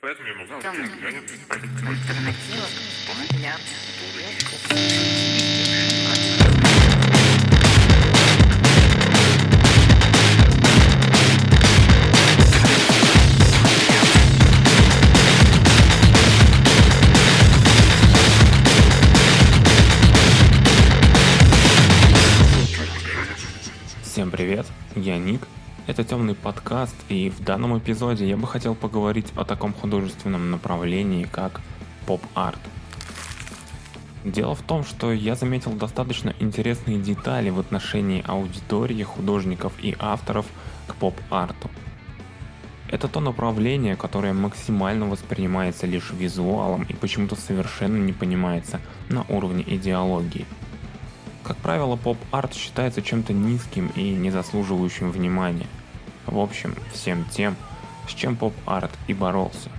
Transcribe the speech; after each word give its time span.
Поэтому 0.00 0.28
я 0.28 0.34
могу 0.34 0.60
Там 0.62 0.74
я 0.76 0.82
не- 1.10 1.20
темный 26.16 26.34
подкаст, 26.34 26.96
и 27.10 27.28
в 27.28 27.44
данном 27.44 27.76
эпизоде 27.76 28.26
я 28.26 28.38
бы 28.38 28.46
хотел 28.46 28.74
поговорить 28.74 29.26
о 29.36 29.44
таком 29.44 29.74
художественном 29.74 30.50
направлении, 30.50 31.24
как 31.24 31.60
поп-арт. 32.06 32.58
Дело 34.24 34.54
в 34.54 34.62
том, 34.62 34.82
что 34.82 35.12
я 35.12 35.34
заметил 35.34 35.72
достаточно 35.72 36.32
интересные 36.40 36.98
детали 36.98 37.50
в 37.50 37.60
отношении 37.60 38.24
аудитории, 38.26 39.02
художников 39.02 39.74
и 39.78 39.94
авторов 39.98 40.46
к 40.86 40.94
поп-арту. 40.94 41.68
Это 42.88 43.08
то 43.08 43.20
направление, 43.20 43.94
которое 43.94 44.32
максимально 44.32 45.04
воспринимается 45.04 45.86
лишь 45.86 46.12
визуалом 46.12 46.84
и 46.84 46.94
почему-то 46.94 47.36
совершенно 47.36 47.98
не 47.98 48.14
понимается 48.14 48.80
на 49.10 49.26
уровне 49.28 49.62
идеологии– 49.66 50.46
как 51.46 51.58
правило, 51.58 51.94
поп-арт 51.94 52.54
считается 52.54 53.02
чем-то 53.02 53.32
низким 53.32 53.92
и 53.94 54.10
не 54.10 54.32
заслуживающим 54.32 55.12
внимания. 55.12 55.68
В 56.26 56.38
общем, 56.38 56.74
всем 56.92 57.24
тем, 57.26 57.56
с 58.08 58.12
чем 58.12 58.36
поп-арт 58.36 58.90
и 59.06 59.14
боролся. 59.14 59.70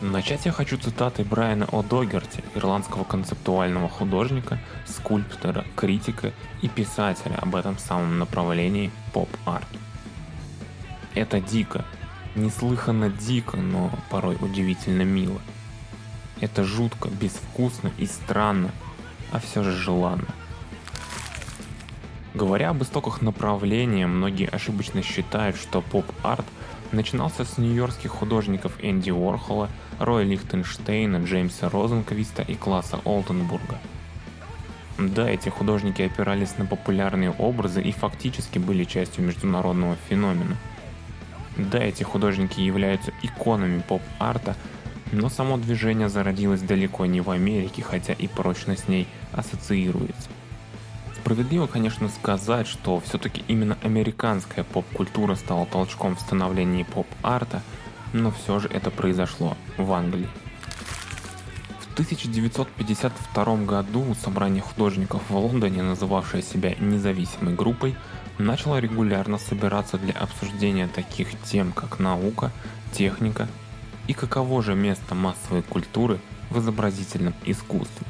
Начать 0.00 0.46
я 0.46 0.52
хочу 0.52 0.78
цитатой 0.78 1.26
Брайана 1.26 1.64
О'Догерти, 1.64 2.42
ирландского 2.54 3.04
концептуального 3.04 3.88
художника, 3.88 4.58
скульптора, 4.86 5.64
критика 5.76 6.32
и 6.62 6.68
писателя 6.68 7.36
об 7.36 7.54
этом 7.54 7.78
самом 7.78 8.18
направлении 8.18 8.90
поп-арт. 9.12 9.68
Это 11.14 11.40
дико, 11.40 11.84
неслыханно 12.34 13.10
дико, 13.10 13.58
но 13.58 13.90
порой 14.08 14.38
удивительно 14.40 15.02
мило. 15.02 15.40
Это 16.40 16.64
жутко, 16.64 17.08
безвкусно 17.08 17.92
и 17.98 18.06
странно, 18.06 18.70
а 19.32 19.38
все 19.38 19.62
же 19.62 19.72
желанно. 19.72 20.28
Говоря 22.34 22.70
об 22.70 22.82
истоках 22.82 23.22
направления, 23.22 24.06
многие 24.06 24.48
ошибочно 24.48 25.02
считают, 25.02 25.56
что 25.56 25.80
поп-арт 25.82 26.46
начинался 26.92 27.44
с 27.44 27.58
нью-йоркских 27.58 28.10
художников 28.10 28.72
Энди 28.80 29.10
Уорхола, 29.10 29.68
Роя 29.98 30.24
Лихтенштейна, 30.24 31.24
Джеймса 31.24 31.68
Розенквиста 31.68 32.42
и 32.42 32.54
класса 32.54 33.00
Олденбурга. 33.04 33.78
Да, 34.98 35.28
эти 35.28 35.48
художники 35.48 36.02
опирались 36.02 36.56
на 36.58 36.66
популярные 36.66 37.30
образы 37.30 37.80
и 37.82 37.90
фактически 37.90 38.58
были 38.58 38.84
частью 38.84 39.24
международного 39.24 39.96
феномена. 40.08 40.56
Да, 41.56 41.78
эти 41.78 42.02
художники 42.04 42.60
являются 42.60 43.12
иконами 43.22 43.80
поп-арта, 43.80 44.56
но 45.10 45.28
само 45.28 45.56
движение 45.56 46.08
зародилось 46.08 46.60
далеко 46.60 47.06
не 47.06 47.20
в 47.20 47.30
Америке, 47.30 47.82
хотя 47.82 48.12
и 48.12 48.28
прочно 48.28 48.76
с 48.76 48.86
ней 48.88 49.08
ассоциируется. 49.32 50.28
Справедливо, 51.20 51.66
конечно, 51.66 52.08
сказать, 52.08 52.66
что 52.66 52.98
все-таки 53.00 53.44
именно 53.46 53.76
американская 53.82 54.64
поп-культура 54.64 55.34
стала 55.34 55.66
толчком 55.66 56.16
в 56.16 56.20
становлении 56.20 56.82
поп-арта, 56.82 57.62
но 58.14 58.30
все 58.30 58.58
же 58.58 58.68
это 58.68 58.90
произошло 58.90 59.54
в 59.76 59.92
Англии. 59.92 60.28
В 61.78 61.92
1952 61.92 63.56
году 63.66 64.14
собрание 64.14 64.62
художников 64.62 65.20
в 65.28 65.36
Лондоне, 65.36 65.82
называвшее 65.82 66.42
себя 66.42 66.74
независимой 66.80 67.54
группой, 67.54 67.96
начало 68.38 68.78
регулярно 68.78 69.36
собираться 69.36 69.98
для 69.98 70.14
обсуждения 70.14 70.88
таких 70.88 71.28
тем, 71.42 71.72
как 71.72 71.98
наука, 71.98 72.50
техника 72.92 73.46
и 74.06 74.14
каково 74.14 74.62
же 74.62 74.74
место 74.74 75.14
массовой 75.14 75.62
культуры 75.62 76.18
в 76.48 76.58
изобразительном 76.58 77.34
искусстве. 77.44 78.06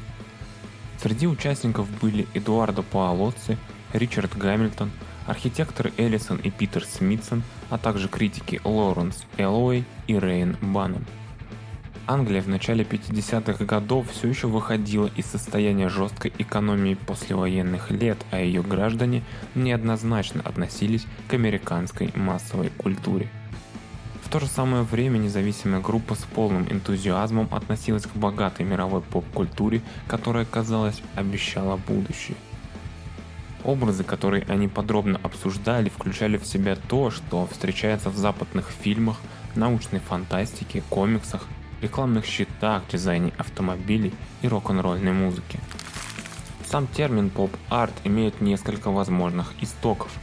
Среди 1.01 1.25
участников 1.25 1.89
были 1.99 2.27
Эдуардо 2.35 2.83
Паолоцци, 2.83 3.57
Ричард 3.91 4.37
Гамильтон, 4.37 4.91
архитекторы 5.25 5.91
Эллисон 5.97 6.37
и 6.37 6.51
Питер 6.51 6.85
Смитсон, 6.85 7.41
а 7.71 7.79
также 7.79 8.07
критики 8.07 8.61
Лоуренс 8.63 9.23
Эллоуэй 9.37 9.83
и 10.05 10.19
Рейн 10.19 10.57
Баннон. 10.61 11.05
Англия 12.05 12.41
в 12.41 12.47
начале 12.47 12.83
50-х 12.83 13.65
годов 13.65 14.11
все 14.11 14.27
еще 14.27 14.45
выходила 14.45 15.09
из 15.15 15.25
состояния 15.25 15.89
жесткой 15.89 16.33
экономии 16.37 16.93
послевоенных 16.93 17.89
лет, 17.89 18.17
а 18.29 18.39
ее 18.39 18.61
граждане 18.61 19.23
неоднозначно 19.55 20.41
относились 20.41 21.07
к 21.27 21.33
американской 21.33 22.11
массовой 22.15 22.69
культуре– 22.69 23.27
то 24.31 24.39
же 24.39 24.47
самое 24.47 24.83
время 24.83 25.17
независимая 25.17 25.81
группа 25.81 26.15
с 26.15 26.19
полным 26.19 26.65
энтузиазмом 26.71 27.49
относилась 27.51 28.03
к 28.03 28.15
богатой 28.15 28.65
мировой 28.65 29.01
поп-культуре, 29.01 29.81
которая, 30.07 30.45
казалось, 30.45 31.01
обещала 31.15 31.75
будущее. 31.75 32.37
Образы, 33.65 34.05
которые 34.05 34.45
они 34.47 34.69
подробно 34.69 35.19
обсуждали, 35.21 35.89
включали 35.89 36.37
в 36.37 36.45
себя 36.45 36.77
то, 36.77 37.11
что 37.11 37.45
встречается 37.47 38.09
в 38.09 38.15
западных 38.15 38.69
фильмах, 38.69 39.17
научной 39.55 39.99
фантастике, 39.99 40.81
комиксах, 40.89 41.45
рекламных 41.81 42.25
щитах, 42.25 42.83
дизайне 42.89 43.33
автомобилей 43.37 44.13
и 44.41 44.47
рок-н-ролльной 44.47 45.11
музыке. 45.11 45.59
Сам 46.65 46.87
термин 46.87 47.29
поп-арт 47.29 47.93
имеет 48.05 48.39
несколько 48.39 48.91
возможных 48.91 49.53
истоков– 49.61 50.09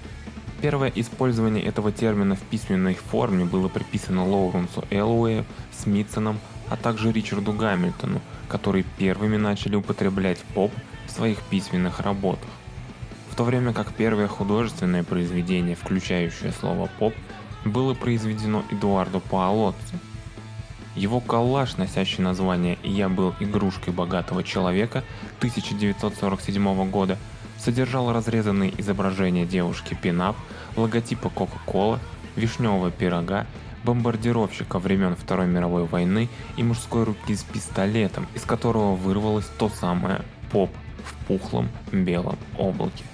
Первое 0.60 0.90
использование 0.96 1.64
этого 1.64 1.92
термина 1.92 2.34
в 2.34 2.40
письменной 2.40 2.94
форме 2.94 3.44
было 3.44 3.68
приписано 3.68 4.26
Лоуренсу 4.26 4.84
Эллоуэю, 4.90 5.44
Смитсоном, 5.70 6.40
а 6.68 6.76
также 6.76 7.12
Ричарду 7.12 7.52
Гамильтону, 7.52 8.20
которые 8.48 8.84
первыми 8.96 9.36
начали 9.36 9.76
употреблять 9.76 10.40
поп 10.54 10.72
в 11.06 11.12
своих 11.12 11.40
письменных 11.42 12.00
работах. 12.00 12.48
В 13.30 13.36
то 13.36 13.44
время 13.44 13.72
как 13.72 13.92
первое 13.92 14.26
художественное 14.26 15.04
произведение, 15.04 15.76
включающее 15.76 16.50
слово 16.50 16.90
«поп», 16.98 17.14
было 17.64 17.94
произведено 17.94 18.64
Эдуардо 18.70 19.20
Паолоцци. 19.20 19.98
Его 20.96 21.20
коллаж, 21.20 21.76
носящий 21.76 22.24
название 22.24 22.78
«Я 22.82 23.08
был 23.08 23.32
игрушкой 23.38 23.92
богатого 23.92 24.42
человека» 24.42 25.04
1947 25.38 26.90
года– 26.90 27.16
содержал 27.58 28.12
разрезанные 28.12 28.72
изображения 28.80 29.44
девушки 29.44 29.94
Пинап, 30.00 30.36
логотипа 30.76 31.28
Кока-Кола, 31.28 31.98
вишневого 32.36 32.90
пирога, 32.90 33.46
бомбардировщика 33.84 34.78
времен 34.78 35.16
Второй 35.16 35.46
мировой 35.46 35.84
войны 35.84 36.28
и 36.56 36.62
мужской 36.62 37.04
руки 37.04 37.34
с 37.34 37.42
пистолетом, 37.42 38.26
из 38.34 38.42
которого 38.42 38.94
вырвалось 38.94 39.46
то 39.58 39.68
самое 39.68 40.22
«поп» 40.50 40.70
в 41.04 41.26
пухлом 41.26 41.68
белом 41.92 42.36
облаке. 42.56 43.04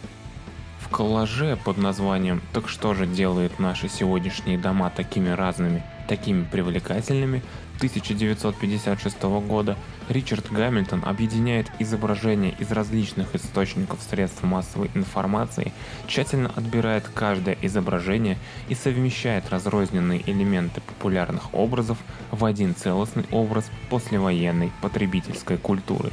В 0.80 0.88
коллаже 0.88 1.58
под 1.64 1.78
названием 1.78 2.40
«Так 2.52 2.68
что 2.68 2.94
же 2.94 3.06
делает 3.06 3.58
наши 3.58 3.88
сегодняшние 3.88 4.58
дома 4.58 4.90
такими 4.90 5.30
разными, 5.30 5.82
такими 6.08 6.44
привлекательными» 6.44 7.42
1956 7.76 9.22
года 9.46 9.76
Ричард 10.08 10.50
Гамильтон 10.50 11.02
объединяет 11.04 11.70
изображения 11.78 12.54
из 12.58 12.70
различных 12.70 13.34
источников 13.34 14.00
средств 14.02 14.42
массовой 14.42 14.90
информации, 14.94 15.72
тщательно 16.06 16.50
отбирает 16.54 17.08
каждое 17.08 17.56
изображение 17.62 18.38
и 18.68 18.74
совмещает 18.74 19.50
разрозненные 19.50 20.22
элементы 20.30 20.80
популярных 20.80 21.54
образов 21.54 21.98
в 22.30 22.44
один 22.44 22.74
целостный 22.74 23.24
образ 23.30 23.70
послевоенной 23.90 24.72
потребительской 24.80 25.56
культуры. 25.56 26.12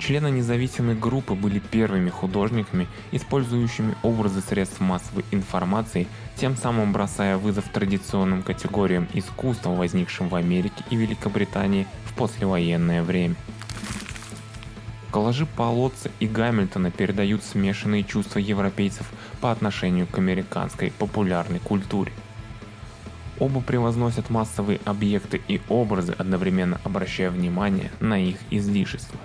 Члены 0.00 0.30
независимой 0.30 0.94
группы 0.94 1.34
были 1.34 1.58
первыми 1.58 2.08
художниками, 2.08 2.88
использующими 3.12 3.94
образы 4.02 4.40
средств 4.40 4.80
массовой 4.80 5.26
информации, 5.30 6.08
тем 6.36 6.56
самым 6.56 6.94
бросая 6.94 7.36
вызов 7.36 7.68
традиционным 7.68 8.42
категориям 8.42 9.06
искусства, 9.12 9.70
возникшим 9.70 10.30
в 10.30 10.34
Америке 10.36 10.82
и 10.88 10.96
Великобритании 10.96 11.86
в 12.06 12.14
послевоенное 12.14 13.02
время. 13.02 13.34
Коллажи 15.12 15.44
Полотца 15.44 16.10
и 16.18 16.26
Гамильтона 16.26 16.90
передают 16.90 17.44
смешанные 17.44 18.02
чувства 18.02 18.38
европейцев 18.38 19.06
по 19.42 19.52
отношению 19.52 20.06
к 20.06 20.16
американской 20.16 20.92
популярной 20.98 21.58
культуре. 21.58 22.12
Оба 23.38 23.60
превозносят 23.60 24.30
массовые 24.30 24.80
объекты 24.86 25.42
и 25.46 25.60
образы, 25.68 26.14
одновременно 26.16 26.80
обращая 26.84 27.30
внимание 27.30 27.90
на 28.00 28.18
их 28.18 28.36
излишества. 28.50 29.18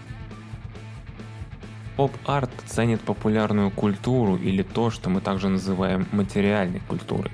Поп-арт 1.96 2.52
ценит 2.68 3.00
популярную 3.02 3.72
культуру 3.72 4.36
или 4.36 4.64
то, 4.64 4.90
что 4.90 5.10
мы 5.10 5.22
также 5.22 5.48
называем 5.48 6.06
материальной 6.12 6.82
культурой. 6.82 7.32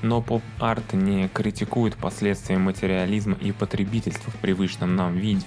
Но 0.00 0.22
поп-арт 0.22 0.94
не 0.94 1.28
критикует 1.28 1.96
последствия 1.96 2.56
материализма 2.56 3.36
и 3.40 3.52
потребительства 3.52 4.30
в 4.32 4.36
привычном 4.36 4.96
нам 4.96 5.14
виде. 5.16 5.44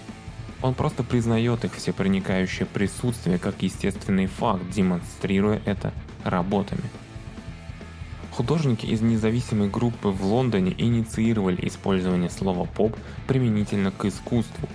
Он 0.62 0.75
просто 0.75 1.04
признает 1.04 1.66
их 1.66 1.74
всепроникающее 1.74 2.68
присутствие 2.68 3.40
как 3.40 3.63
естественный 3.63 4.28
факт, 4.28 4.69
демонстрируя 4.69 5.60
это 5.66 5.92
работами. 6.24 6.84
Художники 8.30 8.86
из 8.86 9.02
независимой 9.02 9.69
группы 9.69 10.10
в 10.10 10.24
Лондоне 10.24 10.75
инициировали 10.78 11.68
использование 11.68 12.30
слова 12.30 12.66
«поп» 12.66 12.96
применительно 13.28 13.92
к 13.92 14.06
искусству. 14.06 14.69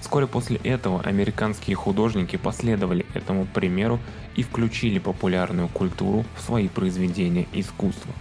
Вскоре 0.00 0.26
после 0.26 0.56
этого 0.56 1.00
американские 1.02 1.76
художники 1.76 2.36
последовали 2.36 3.06
этому 3.14 3.46
примеру 3.46 4.00
и 4.34 4.42
включили 4.42 4.98
популярную 4.98 5.68
культуру 5.68 6.24
в 6.36 6.42
свои 6.42 6.68
произведения 6.68 7.46
искусства. 7.52 8.12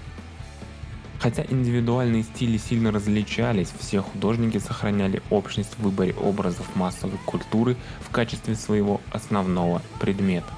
Хотя 1.19 1.43
индивидуальные 1.49 2.23
стили 2.23 2.57
сильно 2.57 2.91
различались, 2.91 3.73
все 3.77 4.01
художники 4.01 4.57
сохраняли 4.57 5.21
общность 5.29 5.73
в 5.77 5.83
выборе 5.83 6.13
образов 6.13 6.65
массовой 6.75 7.17
культуры 7.25 7.75
в 7.99 8.09
качестве 8.09 8.55
своего 8.55 9.01
основного 9.11 9.81
предмета. 9.99 10.53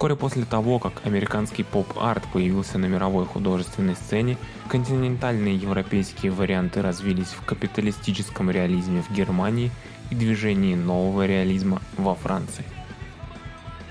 Вскоре 0.00 0.16
после 0.16 0.46
того, 0.46 0.78
как 0.78 0.94
американский 1.04 1.62
поп-арт 1.62 2.24
появился 2.32 2.78
на 2.78 2.86
мировой 2.86 3.26
художественной 3.26 3.96
сцене, 3.96 4.38
континентальные 4.70 5.54
европейские 5.54 6.32
варианты 6.32 6.80
развились 6.80 7.26
в 7.26 7.44
капиталистическом 7.44 8.50
реализме 8.50 9.02
в 9.02 9.12
Германии 9.12 9.70
и 10.10 10.14
движении 10.14 10.74
нового 10.74 11.26
реализма 11.26 11.82
во 11.98 12.14
Франции. 12.14 12.64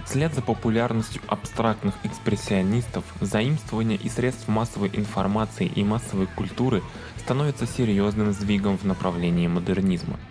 Вслед 0.03 0.33
за 0.33 0.41
популярностью 0.41 1.21
абстрактных 1.27 1.93
экспрессионистов, 2.03 3.03
заимствование 3.21 3.99
и 3.99 4.09
средств 4.09 4.47
массовой 4.47 4.89
информации 4.91 5.67
и 5.67 5.83
массовой 5.83 6.25
культуры 6.25 6.81
становятся 7.17 7.67
серьезным 7.67 8.33
сдвигом 8.33 8.79
в 8.79 8.83
направлении 8.83 9.45
модернизма– 9.45 10.17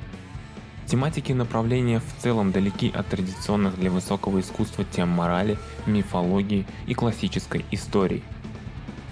Тематики 0.89 1.33
направления 1.33 2.01
в 2.01 2.23
целом 2.23 2.51
далеки 2.51 2.91
от 2.91 3.09
традиционных 3.09 3.79
для 3.79 3.91
высокого 3.91 4.41
искусства 4.41 4.87
тем 4.91 5.11
морали, 5.11 5.59
мифологии 5.85 6.67
и 6.87 6.95
классической 6.95 7.67
истории. 7.71 8.23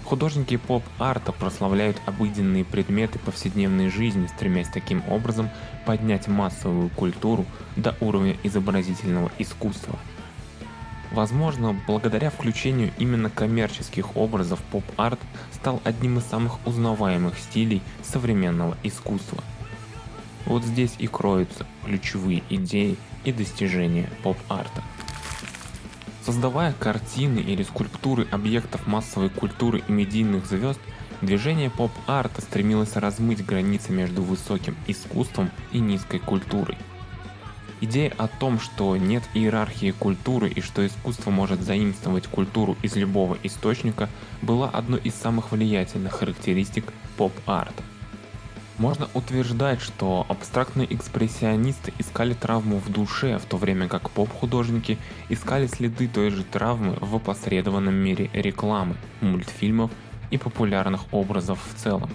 Художники 0.03 0.57
поп-арта 0.57 1.31
прославляют 1.33 2.01
обыденные 2.07 2.65
предметы 2.65 3.19
повседневной 3.19 3.91
жизни, 3.91 4.25
стремясь 4.25 4.69
таким 4.69 5.03
образом 5.07 5.51
поднять 5.85 6.27
массовую 6.27 6.89
культуру 6.89 7.45
до 7.75 7.95
уровня 8.01 8.35
изобразительного 8.41 9.31
искусства. 9.37 9.99
Возможно, 11.11 11.79
благодаря 11.85 12.31
включению 12.31 12.91
именно 12.97 13.29
коммерческих 13.29 14.17
образов 14.17 14.59
поп-арт 14.71 15.19
стал 15.53 15.79
одним 15.83 16.17
из 16.17 16.23
самых 16.23 16.57
узнаваемых 16.65 17.37
стилей 17.37 17.83
современного 18.01 18.75
искусства– 18.81 19.43
вот 20.47 20.63
здесь 20.63 20.95
и 20.97 21.07
кроются 21.07 21.67
ключевые 21.85 22.41
идеи 22.49 22.97
и 23.25 23.31
достижения 23.31 24.09
поп-арта. 24.23 24.81
Создавая 26.23 26.73
картины 26.73 27.39
или 27.39 27.63
скульптуры 27.63 28.27
объектов 28.31 28.87
массовой 28.87 29.29
культуры 29.29 29.83
и 29.87 29.91
медийных 29.91 30.45
звезд, 30.45 30.79
движение 31.21 31.69
поп-арта 31.69 32.41
стремилось 32.41 32.95
размыть 32.95 33.45
границы 33.45 33.91
между 33.91 34.21
высоким 34.21 34.75
искусством 34.87 35.51
и 35.71 35.79
низкой 35.79 36.19
культурой. 36.19 36.77
Идея 37.79 38.11
о 38.17 38.27
том, 38.27 38.59
что 38.59 38.97
нет 38.97 39.23
иерархии 39.33 39.91
культуры 39.91 40.49
и 40.49 40.61
что 40.61 40.85
искусство 40.85 41.29
может 41.29 41.61
заимствовать 41.61 42.25
культуру 42.25 42.75
из 42.81 42.95
любого 42.95 43.37
источника, 43.43 44.09
была 44.41 44.69
одной 44.69 44.99
из 45.01 45.13
самых 45.13 45.51
влиятельных 45.51 46.13
характеристик 46.13 46.91
поп-арта. 47.17 47.83
Можно 48.77 49.09
утверждать, 49.15 49.81
что 49.81 50.27
абстрактные 50.29 50.93
экспрессионисты 50.93 51.93
искали 51.97 52.35
травму 52.35 52.77
в 52.77 52.91
душе, 52.91 53.39
в 53.39 53.45
то 53.45 53.57
время 53.57 53.87
как 53.87 54.11
поп-художники 54.11 54.99
искали 55.29 55.65
следы 55.65 56.07
той 56.07 56.29
же 56.29 56.43
травмы 56.43 56.95
в 57.01 57.15
опосредованном 57.15 57.95
мире 57.95 58.29
рекламы, 58.33 58.95
мультфильмов 59.19 59.89
и 60.29 60.37
популярных 60.37 61.11
образов 61.11 61.59
в 61.67 61.81
целом. 61.81 62.11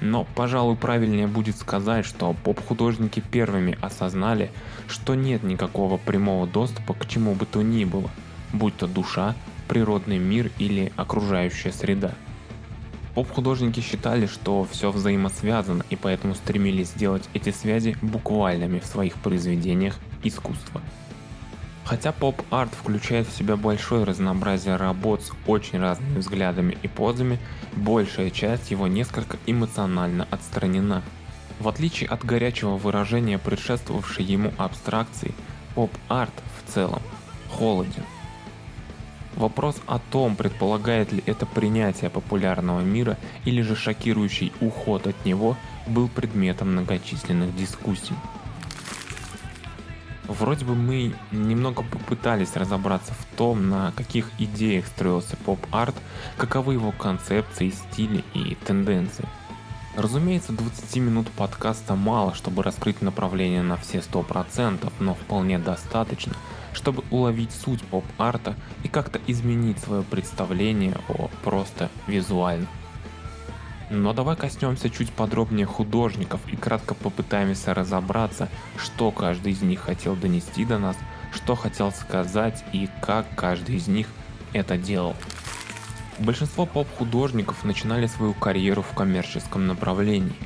Но, 0.00 0.24
пожалуй, 0.36 0.76
правильнее 0.76 1.26
будет 1.26 1.56
сказать, 1.56 2.04
что 2.06 2.36
поп-художники 2.44 3.18
первыми 3.18 3.76
осознали, 3.80 4.52
что 4.86 5.16
нет 5.16 5.42
никакого 5.42 5.96
прямого 5.96 6.46
доступа 6.46 6.94
к 6.94 7.08
чему 7.08 7.34
бы 7.34 7.46
то 7.46 7.62
ни 7.62 7.84
было, 7.84 8.10
будь 8.52 8.76
то 8.76 8.86
душа, 8.86 9.34
природный 9.66 10.18
мир 10.18 10.52
или 10.58 10.92
окружающая 10.96 11.72
среда– 11.72 12.14
Поп-художники 13.14 13.80
считали, 13.80 14.26
что 14.26 14.64
все 14.64 14.90
взаимосвязано 14.90 15.84
и 15.88 15.96
поэтому 15.96 16.34
стремились 16.34 16.88
сделать 16.88 17.28
эти 17.32 17.50
связи 17.50 17.96
буквальными 18.02 18.80
в 18.80 18.86
своих 18.86 19.14
произведениях 19.14 19.96
искусства. 20.24 20.80
Хотя 21.84 22.12
поп-арт 22.12 22.72
включает 22.74 23.28
в 23.28 23.36
себя 23.36 23.56
большое 23.56 24.04
разнообразие 24.04 24.76
работ 24.76 25.22
с 25.22 25.32
очень 25.46 25.78
разными 25.78 26.18
взглядами 26.18 26.76
и 26.82 26.88
позами, 26.88 27.38
большая 27.76 28.30
часть 28.30 28.70
его 28.70 28.86
несколько 28.88 29.36
эмоционально 29.46 30.26
отстранена. 30.30 31.02
В 31.60 31.68
отличие 31.68 32.08
от 32.08 32.24
горячего 32.24 32.76
выражения, 32.78 33.38
предшествовавшей 33.38 34.24
ему 34.24 34.52
абстракции, 34.56 35.34
поп-арт 35.74 36.32
в 36.58 36.72
целом 36.72 37.02
холоден. 37.50 38.02
Вопрос 39.36 39.76
о 39.86 39.98
том, 39.98 40.36
предполагает 40.36 41.12
ли 41.12 41.22
это 41.26 41.44
принятие 41.44 42.08
популярного 42.08 42.80
мира 42.80 43.18
или 43.44 43.62
же 43.62 43.74
шокирующий 43.74 44.52
уход 44.60 45.08
от 45.08 45.24
него, 45.24 45.56
был 45.88 46.08
предметом 46.08 46.72
многочисленных 46.72 47.56
дискуссий. 47.56 48.14
Вроде 50.28 50.64
бы 50.64 50.74
мы 50.74 51.14
немного 51.32 51.82
попытались 51.82 52.56
разобраться 52.56 53.12
в 53.12 53.36
том, 53.36 53.68
на 53.68 53.92
каких 53.92 54.30
идеях 54.38 54.86
строился 54.86 55.36
поп-арт, 55.36 55.94
каковы 56.38 56.74
его 56.74 56.92
концепции, 56.92 57.70
стили 57.70 58.24
и 58.34 58.56
тенденции. 58.64 59.28
Разумеется, 59.96 60.52
20 60.52 60.96
минут 60.96 61.28
подкаста 61.30 61.94
мало, 61.94 62.34
чтобы 62.34 62.62
раскрыть 62.62 63.02
направление 63.02 63.62
на 63.62 63.76
все 63.76 63.98
100%, 63.98 64.92
но 65.00 65.14
вполне 65.14 65.58
достаточно– 65.58 66.34
чтобы 66.74 67.02
уловить 67.10 67.52
суть 67.52 67.82
поп-арта 67.82 68.54
и 68.82 68.88
как-то 68.88 69.18
изменить 69.26 69.78
свое 69.78 70.02
представление 70.02 70.96
о 71.08 71.30
просто 71.42 71.88
визуально. 72.06 72.66
Но 73.90 74.12
давай 74.12 74.36
коснемся 74.36 74.90
чуть 74.90 75.12
подробнее 75.12 75.66
художников 75.66 76.40
и 76.52 76.56
кратко 76.56 76.94
попытаемся 76.94 77.74
разобраться, 77.74 78.48
что 78.76 79.10
каждый 79.10 79.52
из 79.52 79.62
них 79.62 79.80
хотел 79.80 80.16
донести 80.16 80.64
до 80.64 80.78
нас, 80.78 80.96
что 81.32 81.54
хотел 81.54 81.92
сказать 81.92 82.64
и 82.72 82.88
как 83.02 83.26
каждый 83.34 83.76
из 83.76 83.88
них 83.88 84.08
это 84.52 84.76
делал. 84.76 85.14
Большинство 86.18 86.64
поп-художников 86.64 87.64
начинали 87.64 88.06
свою 88.06 88.34
карьеру 88.34 88.82
в 88.82 88.94
коммерческом 88.94 89.66
направлении. 89.66 90.36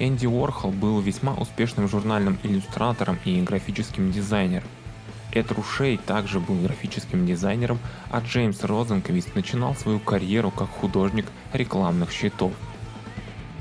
Энди 0.00 0.26
Уорхол 0.26 0.72
был 0.72 1.00
весьма 1.00 1.34
успешным 1.34 1.88
журнальным 1.88 2.38
иллюстратором 2.42 3.18
и 3.24 3.40
графическим 3.42 4.10
дизайнером. 4.10 4.68
Эд 5.34 5.50
Рушей 5.50 5.96
также 5.96 6.38
был 6.38 6.54
графическим 6.54 7.26
дизайнером, 7.26 7.80
а 8.10 8.20
Джеймс 8.20 8.62
Розенквист 8.62 9.34
начинал 9.34 9.74
свою 9.74 9.98
карьеру 9.98 10.52
как 10.52 10.70
художник 10.70 11.26
рекламных 11.52 12.12
щитов. 12.12 12.52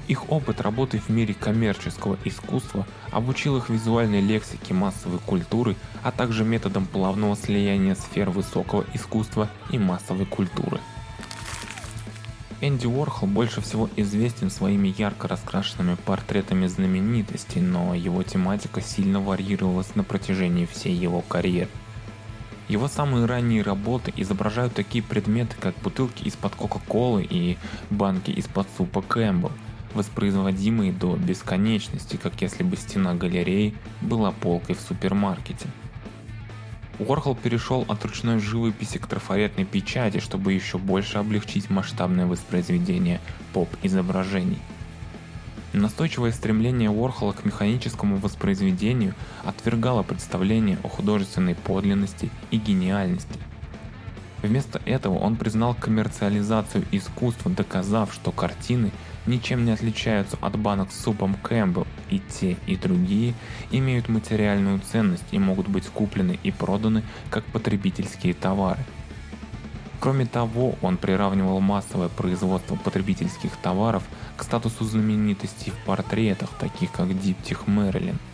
Их 0.07 0.29
опыт 0.29 0.61
работы 0.61 0.99
в 0.99 1.09
мире 1.09 1.33
коммерческого 1.33 2.17
искусства 2.25 2.85
обучил 3.11 3.57
их 3.57 3.69
визуальной 3.69 4.21
лексике 4.21 4.73
массовой 4.73 5.19
культуры, 5.19 5.75
а 6.03 6.11
также 6.11 6.43
методам 6.43 6.85
плавного 6.85 7.35
слияния 7.35 7.95
сфер 7.95 8.29
высокого 8.29 8.85
искусства 8.93 9.49
и 9.71 9.79
массовой 9.79 10.25
культуры. 10.25 10.79
Энди 12.65 12.85
Уорхол 12.87 13.27
больше 13.27 13.59
всего 13.59 13.89
известен 13.97 14.49
своими 14.49 14.95
ярко 14.97 15.27
раскрашенными 15.27 15.95
портретами 15.95 16.65
знаменитостей, 16.67 17.59
но 17.59 17.93
его 17.93 18.23
тематика 18.23 18.79
сильно 18.79 19.19
варьировалась 19.19 19.95
на 19.95 20.05
протяжении 20.05 20.65
всей 20.65 20.95
его 20.95 21.19
карьеры. 21.19 21.69
Его 22.69 22.87
самые 22.87 23.25
ранние 23.25 23.63
работы 23.63 24.13
изображают 24.15 24.73
такие 24.73 25.03
предметы, 25.03 25.57
как 25.59 25.75
бутылки 25.83 26.23
из-под 26.23 26.55
Кока-Колы 26.55 27.27
и 27.29 27.57
банки 27.89 28.31
из-под 28.31 28.65
супа 28.77 29.01
Кэмпбелл, 29.01 29.51
воспроизводимые 29.93 30.93
до 30.93 31.17
бесконечности, 31.17 32.15
как 32.15 32.41
если 32.41 32.63
бы 32.63 32.77
стена 32.77 33.13
галереи 33.13 33.75
была 33.99 34.31
полкой 34.31 34.75
в 34.75 34.79
супермаркете– 34.79 35.67
Уорхол 36.99 37.35
перешел 37.35 37.85
от 37.87 38.05
ручной 38.05 38.39
живописи 38.39 38.99
к 38.99 39.07
трафаретной 39.07 39.65
печати, 39.65 40.19
чтобы 40.19 40.53
еще 40.53 40.77
больше 40.77 41.17
облегчить 41.17 41.69
масштабное 41.69 42.27
воспроизведение 42.27 43.19
поп-изображений. 43.51 44.59
Настойчивое 45.73 46.31
стремление 46.31 46.91
Уорхола 46.91 47.31
к 47.31 47.45
механическому 47.45 48.17
воспроизведению 48.17 49.15
отвергало 49.43 50.03
представление 50.03 50.77
о 50.83 50.87
художественной 50.87 51.55
подлинности 51.55 52.29
и 52.51 52.57
гениальности. 52.57 53.39
Вместо 54.43 54.79
этого 54.85 55.17
он 55.17 55.35
признал 55.35 55.73
коммерциализацию 55.73 56.85
искусства, 56.91 57.49
доказав, 57.49 58.13
что 58.13 58.31
картины 58.31 58.91
ничем 59.25 59.65
не 59.65 59.71
отличаются 59.71 60.37
от 60.41 60.59
банок 60.59 60.91
с 60.91 61.01
супом 61.01 61.33
Кэмпбелл, 61.35 61.87
и 62.15 62.21
те, 62.39 62.57
и 62.67 62.75
другие 62.75 63.33
имеют 63.71 64.09
материальную 64.09 64.79
ценность 64.79 65.25
и 65.31 65.39
могут 65.39 65.67
быть 65.67 65.87
куплены 65.87 66.39
и 66.43 66.51
проданы 66.51 67.03
как 67.29 67.43
потребительские 67.45 68.33
товары. 68.33 68.83
Кроме 69.99 70.25
того, 70.25 70.75
он 70.81 70.97
приравнивал 70.97 71.59
массовое 71.61 72.09
производство 72.09 72.75
потребительских 72.75 73.55
товаров 73.57 74.03
к 74.35 74.43
статусу 74.43 74.83
знаменитостей 74.83 75.71
в 75.71 75.85
портретах, 75.85 76.49
таких 76.59 76.91
как 76.91 77.17
Диптих 77.19 77.67
Мэрилин– 77.67 78.17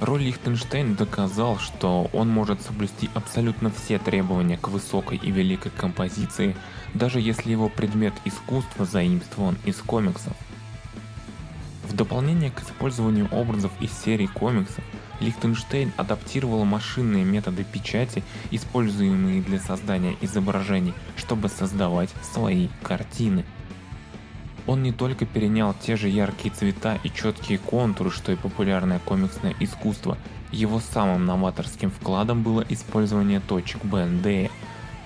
Роль 0.00 0.22
Лихтенштейн 0.22 0.94
доказал, 0.94 1.58
что 1.58 2.08
он 2.12 2.28
может 2.28 2.62
соблюсти 2.62 3.10
абсолютно 3.14 3.70
все 3.70 3.98
требования 3.98 4.56
к 4.56 4.68
высокой 4.68 5.18
и 5.18 5.32
великой 5.32 5.72
композиции, 5.72 6.56
даже 6.94 7.20
если 7.20 7.50
его 7.50 7.68
предмет 7.68 8.14
искусства 8.24 8.84
заимствован 8.84 9.58
из 9.64 9.76
комиксов. 9.78 10.34
В 11.88 11.94
дополнение 11.94 12.50
к 12.50 12.62
использованию 12.62 13.28
образов 13.32 13.72
из 13.80 13.92
серии 13.92 14.26
комиксов, 14.26 14.84
Лихтенштейн 15.20 15.92
адаптировал 15.96 16.64
машинные 16.64 17.24
методы 17.24 17.64
печати, 17.64 18.22
используемые 18.50 19.42
для 19.42 19.58
создания 19.58 20.16
изображений, 20.20 20.94
чтобы 21.16 21.48
создавать 21.48 22.10
свои 22.22 22.68
картины– 22.82 23.44
он 24.68 24.82
не 24.82 24.92
только 24.92 25.24
перенял 25.24 25.74
те 25.74 25.96
же 25.96 26.10
яркие 26.10 26.54
цвета 26.54 26.98
и 27.02 27.08
четкие 27.08 27.56
контуры, 27.56 28.10
что 28.10 28.32
и 28.32 28.36
популярное 28.36 28.98
комиксное 28.98 29.54
искусство, 29.60 30.18
его 30.52 30.78
самым 30.78 31.24
новаторским 31.24 31.90
вкладом 31.90 32.42
было 32.42 32.62
использование 32.68 33.40
точек 33.40 33.82
BND, 33.82 34.50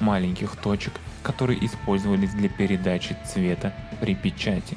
маленьких 0.01 0.57
точек, 0.57 0.95
которые 1.23 1.65
использовались 1.65 2.33
для 2.33 2.49
передачи 2.49 3.17
цвета 3.25 3.73
при 4.01 4.17
печати. 4.17 4.77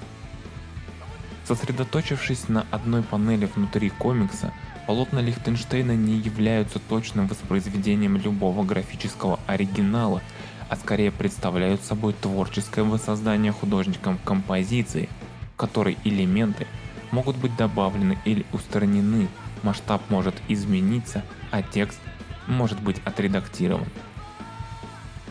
Сосредоточившись 1.47 2.49
на 2.49 2.65
одной 2.71 3.03
панели 3.03 3.45
внутри 3.45 3.89
комикса, 3.89 4.53
полотна 4.87 5.19
Лихтенштейна 5.19 5.95
не 5.95 6.17
являются 6.17 6.79
точным 6.79 7.27
воспроизведением 7.27 8.17
любого 8.17 8.63
графического 8.63 9.39
оригинала– 9.47 10.21
а 10.69 10.75
скорее 10.75 11.11
представляют 11.11 11.81
собой 11.81 12.13
творческое 12.13 12.83
воссоздание 12.83 13.51
художником 13.51 14.17
композиции, 14.23 15.09
в 15.53 15.57
которой 15.57 15.97
элементы 16.03 16.67
могут 17.11 17.37
быть 17.37 17.55
добавлены 17.55 18.17
или 18.25 18.45
устранены, 18.51 19.27
масштаб 19.63 20.01
может 20.09 20.35
измениться, 20.47 21.23
а 21.51 21.61
текст 21.61 21.99
может 22.47 22.81
быть 22.81 23.01
отредактирован. 23.05 23.87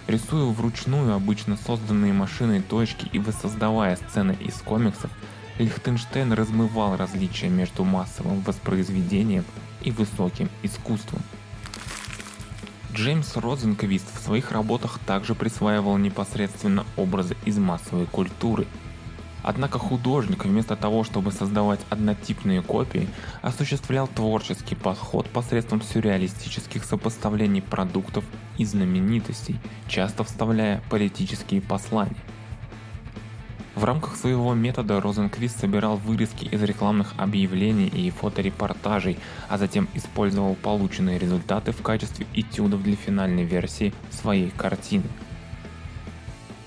Рисуя 0.06 0.44
вручную 0.44 1.14
обычно 1.14 1.56
созданные 1.56 2.12
машиной 2.12 2.61
точки 2.61 3.09
и 3.12 3.18
воссоздавая 3.18 3.97
сцены 3.97 4.37
из 4.38 4.54
комиксов, 4.56 5.11
Лихтенштейн 5.58 6.32
размывал 6.32 6.96
различия 6.96 7.49
между 7.49 7.84
массовым 7.84 8.40
воспроизведением 8.40 9.44
и 9.82 9.90
высоким 9.92 10.49
искусством. 10.62 11.23
Джеймс 12.92 13.37
Розенквист 13.37 14.06
в 14.14 14.23
своих 14.23 14.52
работах 14.52 14.99
также 15.00 15.34
присваивал 15.34 15.96
непосредственно 15.96 16.84
образы 16.96 17.37
из 17.44 17.58
массовой 17.58 18.06
культуры. 18.06 18.66
Однако 19.42 19.78
художник 19.78 20.44
вместо 20.44 20.75
того, 20.75 21.04
чтобы 21.04 21.30
создавать 21.30 21.80
однотипные 21.90 22.62
копии, 22.62 23.08
осуществлял 23.42 24.08
творческий 24.08 24.75
подход 24.75 25.28
посредством 25.28 25.82
сюрреалистических 25.82 26.84
сопоставлений 26.84 27.62
продуктов 27.62 28.25
и 28.58 28.64
знаменитостей, 28.64 29.58
часто 29.87 30.25
вставляя 30.25 30.82
политические 30.88 31.61
послания. 31.61 32.16
В 33.74 33.82
рамках 33.82 34.14
своего 34.16 34.54
метода 34.54 35.00
Розенквист 35.00 35.58
собирал 35.58 35.96
вырезки 35.96 36.44
из 36.44 36.62
рекламных 36.62 37.12
объявлений 37.16 37.88
и 37.88 38.08
фоторепортажей, 38.10 39.18
а 39.48 39.58
затем 39.58 39.88
использовал 39.94 40.54
полученные 40.54 41.18
результаты 41.18 41.72
в 41.72 41.82
качестве 41.82 42.26
этюдов 42.34 42.84
для 42.84 42.94
финальной 42.94 43.42
версии 43.42 43.92
своей 44.12 44.50
картины. 44.50 45.04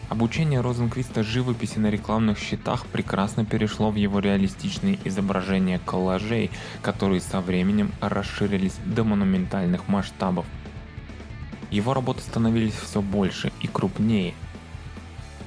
Обучение 0.09 0.59
Розенквиста 0.59 1.23
живописи 1.23 1.79
на 1.79 1.89
рекламных 1.89 2.39
щитах 2.39 2.85
прекрасно 2.87 3.45
перешло 3.45 3.89
в 3.89 3.95
его 3.95 4.19
реалистичные 4.19 4.99
изображения 5.05 5.79
коллажей, 5.79 6.51
которые 6.81 7.21
со 7.21 7.39
временем 7.39 7.91
расширились 8.01 8.75
до 8.85 9.05
монументальных 9.05 9.87
масштабов. 9.87 10.45
Его 11.71 11.93
работы 11.93 12.21
становились 12.21 12.75
все 12.75 13.01
больше 13.01 13.53
и 13.61 13.67
крупнее– 13.67 14.33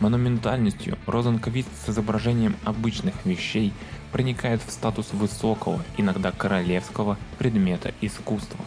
Монументальностью 0.00 0.96
розенквист 1.06 1.68
с 1.84 1.90
изображением 1.90 2.56
обычных 2.64 3.14
вещей 3.26 3.72
проникает 4.12 4.62
в 4.66 4.70
статус 4.70 5.12
высокого, 5.12 5.84
иногда 5.98 6.32
королевского 6.32 7.18
предмета 7.38 7.92
искусства. 8.00 8.64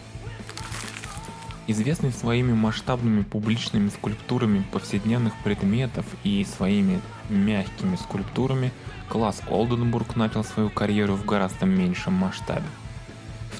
Известный 1.66 2.12
своими 2.12 2.54
масштабными 2.54 3.24
публичными 3.24 3.90
скульптурами 3.90 4.64
повседневных 4.72 5.34
предметов 5.44 6.06
и 6.24 6.46
своими 6.46 7.02
мягкими 7.30 7.96
скульптурами, 7.96 8.72
класс 9.10 9.42
Олденбург 9.50 10.16
начал 10.16 10.44
свою 10.44 10.70
карьеру 10.70 11.16
в 11.16 11.26
гораздо 11.26 11.66
меньшем 11.66 12.14
масштабе. 12.14 12.66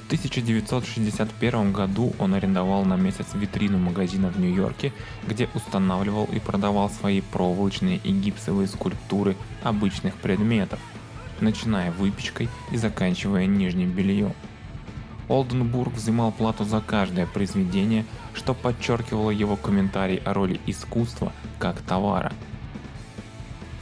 В 0.04 0.06
1961 0.06 1.72
году 1.72 2.12
он 2.18 2.34
арендовал 2.34 2.84
на 2.84 2.94
месяц 2.94 3.28
витрину 3.32 3.78
магазина 3.78 4.28
в 4.28 4.38
Нью-Йорке, 4.38 4.92
где 5.26 5.48
устанавливал 5.54 6.26
и 6.26 6.38
продавал 6.40 6.90
свои 6.90 7.22
проволочные 7.22 7.96
и 8.04 8.12
гипсовые 8.12 8.68
скульптуры 8.68 9.34
обычных 9.62 10.14
предметов, 10.16 10.78
начиная 11.40 11.90
выпечкой 11.90 12.50
и 12.70 12.76
заканчивая 12.76 13.46
нижним 13.46 13.92
бельем. 13.92 14.34
Олденбург 15.28 15.94
взимал 15.94 16.32
плату 16.32 16.64
за 16.64 16.82
каждое 16.82 17.24
произведение, 17.26 18.04
что 18.34 18.52
подчеркивало 18.52 19.30
его 19.30 19.56
комментарий 19.56 20.18
о 20.18 20.34
роли 20.34 20.60
искусства 20.66 21.32
как 21.58 21.80
товара– 21.80 22.34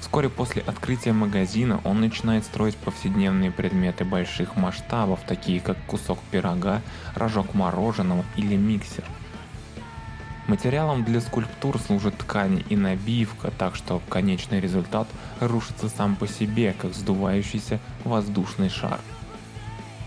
Вскоре 0.02 0.28
после 0.28 0.62
открытия 0.62 1.12
магазина 1.12 1.80
он 1.84 2.00
начинает 2.00 2.44
строить 2.44 2.76
повседневные 2.76 3.52
предметы 3.52 4.04
больших 4.04 4.56
масштабов, 4.56 5.20
такие 5.26 5.60
как 5.60 5.78
кусок 5.86 6.18
пирога, 6.32 6.82
рожок 7.14 7.54
мороженого 7.54 8.24
или 8.36 8.56
миксер. 8.56 9.04
Материалом 10.48 11.04
для 11.04 11.20
скульптур 11.20 11.78
служат 11.78 12.18
ткани 12.18 12.64
и 12.68 12.74
набивка, 12.74 13.52
так 13.56 13.76
что 13.76 14.02
конечный 14.08 14.60
результат 14.60 15.06
рушится 15.38 15.88
сам 15.88 16.16
по 16.16 16.26
себе, 16.26 16.74
как 16.76 16.94
сдувающийся 16.94 17.78
воздушный 18.02 18.70
шар. 18.70 18.98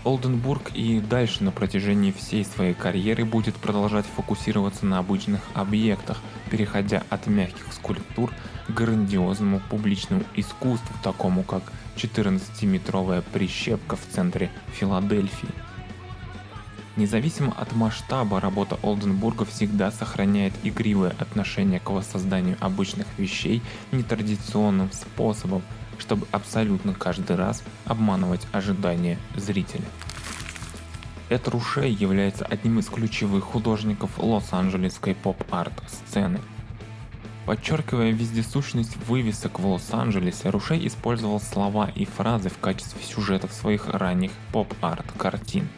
Олденбург 0.06 0.70
и 0.72 1.00
дальше 1.00 1.42
на 1.42 1.50
протяжении 1.50 2.12
всей 2.12 2.44
своей 2.44 2.74
карьеры 2.74 3.24
будет 3.24 3.56
продолжать 3.56 4.06
фокусироваться 4.06 4.86
на 4.86 4.98
обычных 5.00 5.40
объектах, 5.52 6.18
переходя 6.48 7.02
от 7.10 7.26
мягких 7.26 7.72
скульптур 7.72 8.32
к 8.68 8.70
грандиозному 8.70 9.60
публичному 9.68 10.22
искусству, 10.36 10.94
такому 11.02 11.42
как 11.42 11.64
14-метровая 11.96 13.24
прищепка 13.32 13.96
в 13.96 14.06
центре 14.08 14.52
Филадельфии. 14.74 15.48
Независимо 16.94 17.52
от 17.58 17.74
масштаба, 17.74 18.40
работа 18.40 18.78
Олденбурга 18.82 19.44
всегда 19.44 19.90
сохраняет 19.90 20.54
игривое 20.62 21.16
отношение 21.18 21.80
к 21.80 21.90
воссозданию 21.90 22.56
обычных 22.60 23.06
вещей 23.18 23.60
нетрадиционным 23.90 24.92
способом, 24.92 25.62
чтобы 25.98 26.26
абсолютно 26.32 26.94
каждый 26.94 27.36
раз 27.36 27.62
обманывать 27.84 28.46
ожидания 28.52 29.18
зрителя. 29.34 29.84
Эд 31.28 31.48
Руше 31.48 31.86
является 31.86 32.44
одним 32.44 32.78
из 32.78 32.86
ключевых 32.86 33.44
художников 33.44 34.18
лос-анджелесской 34.18 35.14
поп-арт 35.14 35.74
сцены. 35.88 36.40
Подчеркивая 37.46 38.10
вездесущность 38.10 38.96
вывесок 39.06 39.60
в 39.60 39.66
Лос-Анджелесе, 39.66 40.50
Руше 40.50 40.76
использовал 40.86 41.40
слова 41.40 41.88
и 41.94 42.04
фразы 42.04 42.48
в 42.48 42.58
качестве 42.58 43.00
сюжетов 43.04 43.52
своих 43.52 43.88
ранних 43.88 44.32
поп-арт 44.52 45.06
картин. 45.16 45.68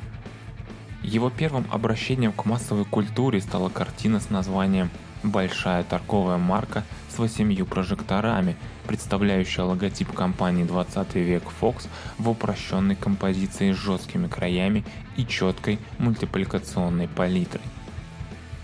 Его 1.02 1.30
первым 1.30 1.66
обращением 1.70 2.32
к 2.32 2.44
массовой 2.46 2.84
культуре 2.84 3.40
стала 3.40 3.68
картина 3.68 4.18
с 4.18 4.30
названием 4.30 4.90
«Большая 5.22 5.82
торговая 5.82 6.38
марка 6.38 6.84
с 7.08 7.18
восемью 7.18 7.66
прожекторами», 7.66 8.56
представляющая 8.86 9.64
логотип 9.64 10.12
компании 10.12 10.64
20 10.64 11.14
век 11.16 11.42
Fox 11.60 11.88
в 12.18 12.28
упрощенной 12.28 12.94
композиции 12.96 13.72
с 13.72 13.76
жесткими 13.76 14.28
краями 14.28 14.84
и 15.16 15.26
четкой 15.26 15.78
мультипликационной 15.98 17.08
палитрой. 17.08 17.62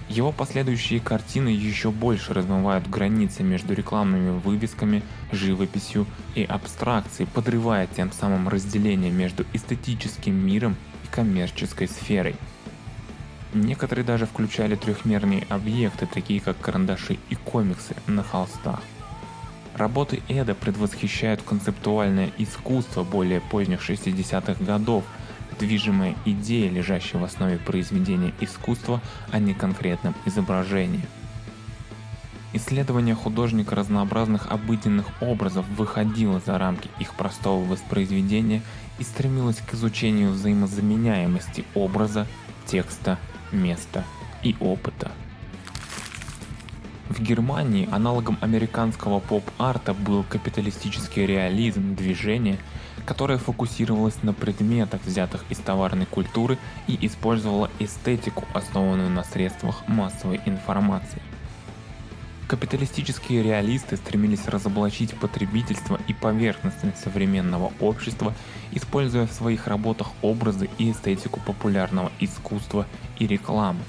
Его 0.08 0.32
последующие 0.32 1.00
картины 1.00 1.48
еще 1.48 1.90
больше 1.90 2.34
размывают 2.34 2.88
границы 2.88 3.42
между 3.42 3.74
рекламными 3.74 4.38
вывесками, 4.38 5.02
живописью 5.32 6.06
и 6.34 6.44
абстракцией, 6.44 7.28
подрывая 7.32 7.86
тем 7.86 8.12
самым 8.12 8.48
разделение 8.48 9.10
между 9.10 9.46
эстетическим 9.54 10.34
миром 10.34 10.76
и 11.04 11.06
коммерческой 11.08 11.88
сферой. 11.88 12.36
Некоторые 13.54 14.04
даже 14.04 14.26
включали 14.26 14.74
трехмерные 14.74 15.46
объекты, 15.48 16.06
такие 16.06 16.40
как 16.40 16.60
карандаши 16.60 17.18
и 17.30 17.36
комиксы 17.36 17.94
на 18.08 18.24
холстах. 18.24 18.82
Работы 19.76 20.22
Эда 20.28 20.56
предвосхищают 20.56 21.40
концептуальное 21.42 22.32
искусство 22.36 23.04
более 23.04 23.40
поздних 23.40 23.88
60-х 23.88 24.62
годов, 24.64 25.04
движимая 25.58 26.16
идея, 26.24 26.68
лежащая 26.68 27.20
в 27.20 27.24
основе 27.24 27.58
произведения 27.58 28.34
искусства, 28.40 29.00
а 29.30 29.38
не 29.38 29.54
конкретном 29.54 30.16
изображении. 30.26 31.06
Исследование 32.52 33.14
художника 33.14 33.76
разнообразных 33.76 34.50
обыденных 34.50 35.06
образов 35.20 35.66
выходило 35.76 36.40
за 36.44 36.58
рамки 36.58 36.88
их 36.98 37.14
простого 37.14 37.64
воспроизведения 37.64 38.62
и 38.98 39.04
стремилось 39.04 39.58
к 39.58 39.74
изучению 39.74 40.30
взаимозаменяемости 40.30 41.64
образа, 41.74 42.26
текста, 42.66 43.18
места 43.54 44.04
и 44.42 44.54
опыта. 44.60 45.10
В 47.08 47.20
Германии 47.20 47.88
аналогом 47.92 48.38
американского 48.40 49.20
поп-арта 49.20 49.94
был 49.94 50.24
капиталистический 50.24 51.26
реализм 51.26 51.94
движения, 51.94 52.58
которое 53.06 53.38
фокусировалось 53.38 54.22
на 54.22 54.32
предметах, 54.32 55.00
взятых 55.04 55.44
из 55.50 55.58
товарной 55.58 56.06
культуры 56.06 56.58
и 56.86 56.98
использовало 57.06 57.70
эстетику, 57.78 58.44
основанную 58.54 59.10
на 59.10 59.22
средствах 59.22 59.86
массовой 59.86 60.40
информации. 60.46 61.20
Капиталистические 62.46 63.42
реалисты 63.42 63.96
стремились 63.96 64.46
разоблачить 64.48 65.14
потребительство 65.14 65.98
и 66.06 66.12
поверхностность 66.12 66.98
современного 66.98 67.72
общества, 67.80 68.34
используя 68.70 69.26
в 69.26 69.32
своих 69.32 69.66
работах 69.66 70.08
образы 70.20 70.68
и 70.76 70.90
эстетику 70.90 71.40
популярного 71.40 72.12
искусства 72.20 72.86
и 73.18 73.26
рекламы. 73.26 73.80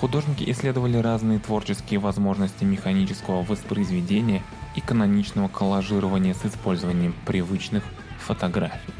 Художники 0.00 0.44
исследовали 0.50 0.98
разные 0.98 1.38
творческие 1.38 2.00
возможности 2.00 2.64
механического 2.64 3.42
воспроизведения 3.42 4.42
и 4.74 4.80
каноничного 4.80 5.48
коллажирования 5.48 6.34
с 6.34 6.44
использованием 6.44 7.14
привычных 7.24 7.84
фотографий. 8.18 8.92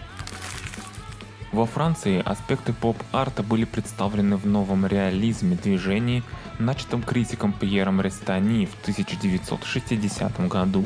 Во 1.52 1.64
Франции 1.64 2.20
аспекты 2.24 2.72
поп-арта 2.72 3.42
были 3.42 3.64
представлены 3.64 4.36
в 4.36 4.46
новом 4.46 4.84
реализме 4.86 5.56
движении, 5.56 6.22
начатом 6.58 7.02
критиком 7.02 7.52
Пьером 7.52 8.00
Рестани 8.00 8.66
в 8.66 8.74
1960 8.82 10.48
году. 10.48 10.84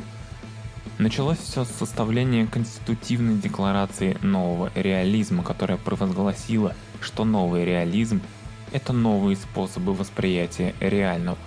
Началось 0.98 1.38
все 1.38 1.64
с 1.64 1.70
составления 1.70 2.46
конститутивной 2.46 3.36
декларации 3.36 4.18
нового 4.20 4.70
реализма, 4.74 5.42
которая 5.42 5.78
провозгласила, 5.78 6.76
что 7.00 7.24
новый 7.24 7.64
реализм– 7.64 8.20
это 8.72 8.92
новые 8.92 9.36
способы 9.36 9.94
восприятия 9.94 10.74
реального. 10.78 11.38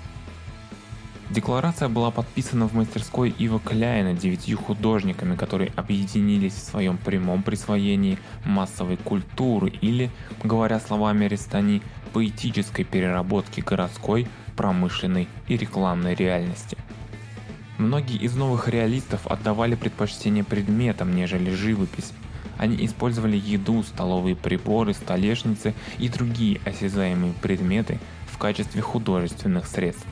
Декларация 1.33 1.89
была 1.89 2.11
подписана 2.11 2.67
в 2.67 2.75
мастерской 2.75 3.31
Ива 3.39 3.59
Кляйна 3.59 4.13
девятью 4.13 4.55
художниками, 4.55 5.35
которые 5.35 5.71
объединились 5.75 6.53
в 6.53 6.59
своем 6.59 6.95
прямом 6.99 7.41
присвоении 7.41 8.19
массовой 8.45 8.97
культуры 8.97 9.69
или, 9.69 10.11
говоря 10.43 10.79
словами 10.79 11.25
Рестани, 11.25 11.81
поэтической 12.13 12.85
переработки 12.85 13.61
городской, 13.61 14.27
промышленной 14.55 15.27
и 15.47 15.57
рекламной 15.57 16.13
реальности. 16.13 16.77
Многие 17.79 18.17
из 18.17 18.35
новых 18.35 18.67
реалистов 18.67 19.25
отдавали 19.25 19.73
предпочтение 19.73 20.43
предметам, 20.43 21.15
нежели 21.15 21.49
живопись. 21.49 22.11
Они 22.59 22.85
использовали 22.85 23.37
еду, 23.37 23.81
столовые 23.81 24.35
приборы, 24.35 24.93
столешницы 24.93 25.73
и 25.97 26.09
другие 26.09 26.61
осязаемые 26.63 27.33
предметы 27.41 27.97
в 28.27 28.37
качестве 28.37 28.83
художественных 28.83 29.65
средств. 29.65 30.05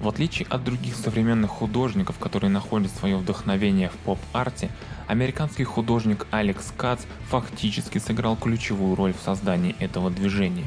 В 0.00 0.08
отличие 0.08 0.48
от 0.48 0.64
других 0.64 0.96
современных 0.96 1.50
художников, 1.50 2.18
которые 2.18 2.50
находят 2.50 2.90
свое 2.90 3.18
вдохновение 3.18 3.90
в 3.90 3.96
поп-арте, 3.98 4.70
американский 5.06 5.64
художник 5.64 6.26
Алекс 6.30 6.72
Кац 6.74 7.02
фактически 7.28 7.98
сыграл 7.98 8.34
ключевую 8.36 8.96
роль 8.96 9.12
в 9.12 9.22
создании 9.22 9.76
этого 9.78 10.10
движения. 10.10 10.64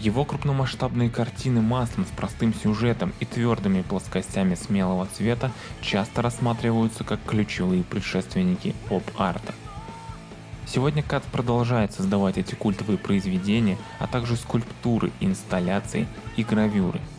Его 0.00 0.24
крупномасштабные 0.24 1.10
картины 1.10 1.60
маслом 1.60 2.06
с 2.06 2.16
простым 2.16 2.54
сюжетом 2.54 3.12
и 3.20 3.26
твердыми 3.26 3.82
плоскостями 3.82 4.54
смелого 4.54 5.06
цвета 5.06 5.52
часто 5.82 6.22
рассматриваются 6.22 7.04
как 7.04 7.20
ключевые 7.26 7.82
предшественники 7.82 8.74
поп-арта. 8.88 9.54
Сегодня 10.66 11.02
Кац 11.02 11.24
продолжает 11.30 11.92
создавать 11.92 12.38
эти 12.38 12.54
культовые 12.54 12.96
произведения, 12.96 13.76
а 13.98 14.06
также 14.06 14.34
скульптуры, 14.36 15.12
инсталляции 15.20 16.08
и 16.36 16.42
гравюры– 16.42 17.00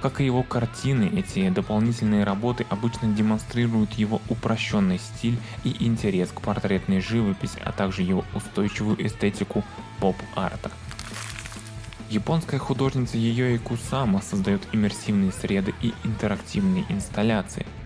как 0.00 0.20
и 0.20 0.24
его 0.24 0.42
картины, 0.42 1.10
эти 1.16 1.48
дополнительные 1.50 2.24
работы 2.24 2.66
обычно 2.68 3.08
демонстрируют 3.08 3.94
его 3.94 4.20
упрощенный 4.28 4.98
стиль 4.98 5.38
и 5.64 5.84
интерес 5.84 6.30
к 6.30 6.40
портретной 6.40 7.00
живописи, 7.00 7.58
а 7.64 7.72
также 7.72 8.02
его 8.02 8.24
устойчивую 8.34 9.04
эстетику 9.04 9.64
поп-арта. 10.00 10.70
Японская 12.10 12.58
художница 12.58 13.18
Йои 13.18 13.58
Кусама 13.58 14.22
создает 14.22 14.62
иммерсивные 14.72 15.32
среды 15.32 15.74
и 15.82 15.92
интерактивные 16.04 16.84
инсталляции– 16.88 17.66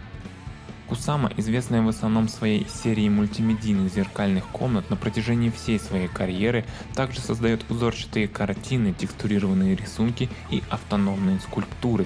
Кусама, 0.92 1.32
известная 1.38 1.80
в 1.80 1.88
основном 1.88 2.28
своей 2.28 2.68
серией 2.68 3.08
мультимедийных 3.08 3.90
зеркальных 3.94 4.46
комнат, 4.48 4.90
на 4.90 4.96
протяжении 4.96 5.48
всей 5.48 5.80
своей 5.80 6.06
карьеры 6.06 6.66
также 6.94 7.18
создает 7.20 7.64
узорчатые 7.70 8.28
картины, 8.28 8.92
текстурированные 8.92 9.74
рисунки 9.74 10.28
и 10.50 10.62
автономные 10.68 11.40
скульптуры. 11.40 12.04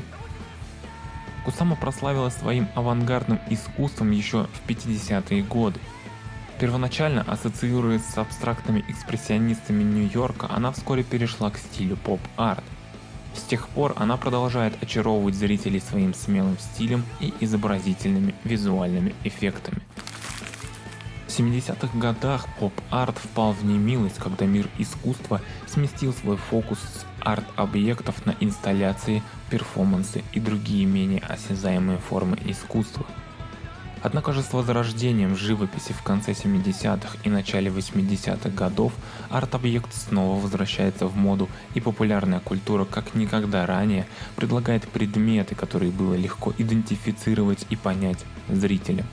Кусама 1.45 1.75
прославилась 1.75 2.37
своим 2.37 2.69
авангардным 2.77 3.41
искусством 3.51 4.13
еще 4.13 4.47
в 4.53 4.71
50-е 4.71 5.43
годы. 5.43 5.81
Первоначально 6.61 7.23
ассоциируясь 7.23 8.05
с 8.05 8.17
абстрактными 8.17 8.85
экспрессионистами 8.87 9.83
Нью-Йорка, 9.83 10.47
она 10.49 10.71
вскоре 10.71 11.03
перешла 11.03 11.51
к 11.51 11.59
стилю 11.59 11.97
поп-арт. 11.97 12.63
С 13.37 13.43
тех 13.43 13.69
пор 13.69 13.93
она 13.97 14.17
продолжает 14.17 14.83
очаровывать 14.83 15.35
зрителей 15.35 15.81
своим 15.81 16.15
смелым 16.15 16.59
стилем 16.59 17.05
и 17.21 17.33
изобразительными 17.41 18.35
визуальными 18.45 19.15
эффектами. 19.25 19.83
В 21.27 21.39
70-х 21.39 21.97
годах 21.99 22.47
поп-арт 22.59 23.19
впал 23.19 23.53
в 23.53 23.65
немилость, 23.65 24.17
когда 24.17 24.47
мир 24.47 24.69
искусства 24.79 25.43
сместил 25.67 26.15
свой 26.15 26.39
фокус 26.39 26.79
с 26.79 27.05
арт-объектов 27.21 28.25
на 28.25 28.35
инсталляции, 28.41 29.23
перформансы 29.51 30.25
и 30.33 30.41
другие 30.41 30.87
менее 30.87 31.21
осязаемые 31.21 31.99
формы 31.99 32.39
искусства– 32.47 33.05
Однако 34.03 34.33
же 34.33 34.43
с 34.43 34.53
возрождением 34.53 35.37
живописи 35.37 35.93
в 35.93 36.03
конце 36.03 36.33
70-х 36.33 37.19
и 37.25 37.29
начале 37.29 37.71
80-х 37.71 38.51
годов 38.51 38.93
арт-объект 39.31 39.93
снова 39.95 40.41
возвращается 40.41 41.07
в 41.07 41.17
моду 41.17 41.49
и 41.75 41.81
популярная 41.81 42.41
культура 42.41 42.85
как 42.85 43.15
никогда 43.15 43.67
ранее 43.67 44.07
предлагает 44.37 44.87
предметы, 44.89 45.55
которые 45.55 45.91
было 45.91 46.15
легко 46.15 46.53
идентифицировать 46.59 47.67
и 47.71 47.77
понять 47.77 48.25
зрителям. 48.49 49.07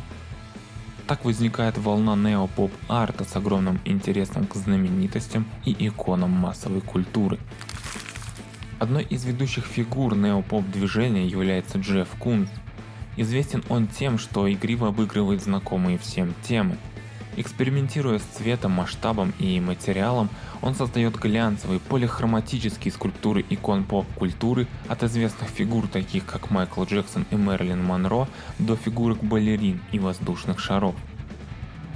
Так 1.08 1.26
возникает 1.26 1.78
волна 1.78 2.16
неопоп-арта 2.16 3.26
с 3.26 3.36
огромным 3.36 3.80
интересом 3.86 4.48
к 4.48 4.56
знаменитостям 4.56 5.46
и 5.66 5.76
иконам 5.88 6.32
массовой 6.32 6.82
культуры. 6.82 7.40
Одной 8.80 9.04
из 9.04 9.24
ведущих 9.24 9.66
фигур 9.66 10.16
неопоп 10.16 10.66
движения 10.66 11.26
является 11.26 11.78
Джефф 11.78 12.10
Кунс, 12.20 12.50
Известен 13.16 13.64
он 13.70 13.88
тем, 13.88 14.18
что 14.18 14.52
игриво 14.52 14.88
обыгрывает 14.88 15.44
знакомые 15.44 15.98
всем 15.98 16.34
темы. 16.48 16.78
Экспериментируя 17.36 18.20
с 18.20 18.24
цветом, 18.24 18.74
масштабом 18.74 19.34
и 19.40 19.60
материалом, 19.60 20.30
он 20.62 20.76
создает 20.76 21.16
глянцевые 21.16 21.80
полихроматические 21.80 22.92
скульптуры 22.92 23.44
икон 23.50 23.86
поп-культуры 23.86 24.68
от 24.88 25.04
известных 25.04 25.50
фигур 25.50 25.88
таких 25.88 26.26
как 26.26 26.52
Майкл 26.52 26.84
Джексон 26.84 27.26
и 27.32 27.36
Мэрилин 27.36 27.84
Монро 27.84 28.28
до 28.60 28.76
фигурок 28.76 29.24
балерин 29.24 29.82
и 29.92 29.98
воздушных 29.98 30.60
шаров. 30.60 30.96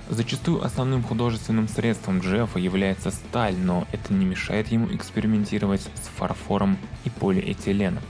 Зачастую 0.09 0.63
основным 0.63 1.03
художественным 1.03 1.67
средством 1.67 2.19
Джеффа 2.19 2.57
является 2.59 3.11
сталь, 3.11 3.57
но 3.57 3.85
это 3.91 4.13
не 4.13 4.25
мешает 4.25 4.69
ему 4.69 4.87
экспериментировать 4.87 5.81
с 5.81 6.07
фарфором 6.17 6.77
и 7.03 7.09
полиэтиленом. 7.09 8.01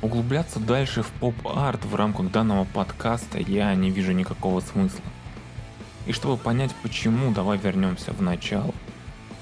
Углубляться 0.00 0.60
дальше 0.60 1.02
в 1.02 1.10
поп-арт 1.10 1.84
в 1.84 1.96
рамках 1.96 2.30
данного 2.30 2.64
подкаста 2.64 3.40
я 3.40 3.74
не 3.74 3.90
вижу 3.90 4.12
никакого 4.12 4.60
смысла. 4.60 5.04
И 6.06 6.12
чтобы 6.12 6.36
понять 6.36 6.72
почему, 6.82 7.32
давай 7.32 7.58
вернемся 7.58 8.12
в 8.12 8.22
начало. 8.22 8.72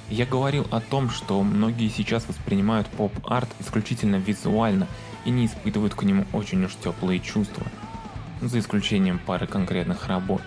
Я 0.09 0.25
говорил 0.25 0.67
о 0.71 0.81
том, 0.81 1.11
что 1.11 1.43
многие 1.43 1.91
сейчас 1.91 2.27
воспринимают 2.27 2.87
поп-арт 2.87 3.51
исключительно 3.61 4.17
визуально 4.17 4.87
и 5.27 5.31
не 5.31 5.45
испытывают 5.45 5.95
к 5.95 6.03
нему 6.05 6.25
очень 6.33 6.65
уж 6.65 6.75
теплые 6.77 7.21
чувства, 7.21 7.67
за 8.41 8.59
исключением 8.59 9.19
пары 9.19 9.47
конкретных 9.47 10.07
работ. 10.07 10.41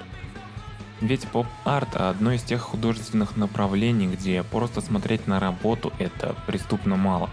Ведь 1.01 1.27
поп-арт– 1.27 1.89
одно 1.95 2.31
из 2.31 2.41
тех 2.41 2.61
художественных 2.61 3.37
направлений, 3.37 4.07
где 4.07 4.41
просто 4.41 4.81
смотреть 4.81 5.27
на 5.27 5.39
работу– 5.39 5.93
это 5.99 6.35
преступно 6.47 6.95
мало. 6.95 7.29